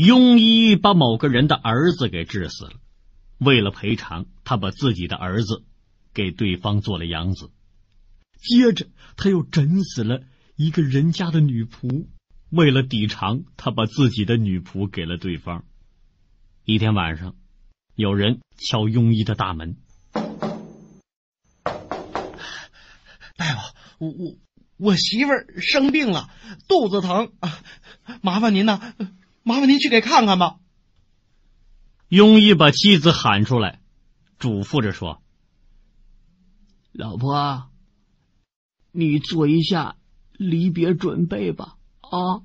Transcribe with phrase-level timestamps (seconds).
[0.00, 2.72] 庸医把某个人的儿子给治死了，
[3.36, 5.62] 为了赔偿，他把自己的儿子
[6.14, 7.50] 给对方做了养子。
[8.38, 8.86] 接着，
[9.18, 10.22] 他又整死了
[10.56, 12.06] 一个人家的女仆，
[12.48, 15.64] 为了抵偿，他把自己的女仆给了对方。
[16.64, 17.34] 一天晚上，
[17.94, 19.76] 有人敲庸医的大门。
[23.36, 24.36] 大夫，我我
[24.78, 26.30] 我媳妇儿生病了，
[26.68, 27.32] 肚子疼，
[28.22, 28.94] 麻烦您呐，
[29.50, 30.58] 麻烦您去给看看吧。
[32.08, 33.80] 庸医把妻子喊出来，
[34.38, 35.20] 嘱咐着说
[36.92, 37.68] ：“老婆。”
[38.92, 39.96] 你做一下
[40.32, 42.42] 离别准备吧，啊！